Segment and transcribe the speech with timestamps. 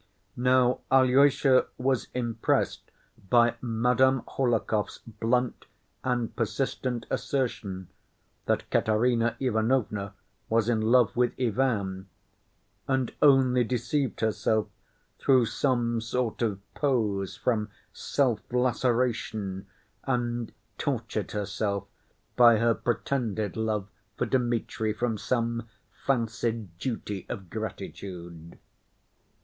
[0.35, 2.89] Now Alyosha was impressed
[3.29, 5.67] by Madame Hohlakov's blunt
[6.03, 7.87] and persistent assertion
[8.47, 10.15] that Katerina Ivanovna
[10.49, 12.07] was in love with Ivan,
[12.87, 14.69] and only deceived herself
[15.19, 19.65] through some sort of pose, from "self‐laceration,"
[20.05, 21.85] and tortured herself
[22.35, 23.87] by her pretended love
[24.17, 25.69] for Dmitri from some
[26.07, 28.57] fancied duty of gratitude.